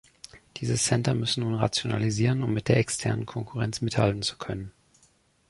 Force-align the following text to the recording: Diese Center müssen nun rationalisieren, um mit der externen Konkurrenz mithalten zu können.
Diese 0.57 0.77
Center 0.77 1.13
müssen 1.13 1.43
nun 1.43 1.53
rationalisieren, 1.53 2.41
um 2.41 2.51
mit 2.55 2.69
der 2.69 2.77
externen 2.77 3.27
Konkurrenz 3.27 3.81
mithalten 3.81 4.23
zu 4.23 4.35
können. 4.35 4.71